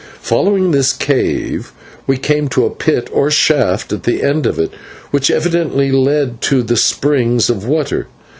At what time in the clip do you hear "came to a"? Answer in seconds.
2.17-2.71